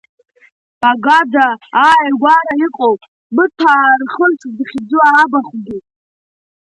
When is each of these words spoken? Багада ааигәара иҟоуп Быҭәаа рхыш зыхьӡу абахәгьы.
Багада 0.81 1.45
ааигәара 1.85 2.53
иҟоуп 2.65 3.01
Быҭәаа 3.35 3.99
рхыш 4.01 4.37
зыхьӡу 4.55 5.01
абахәгьы. 5.19 5.77